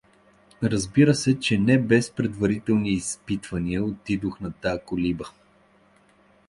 [0.63, 5.25] Разбира се, че не без предварителни изпитвания отидох на тая колиба.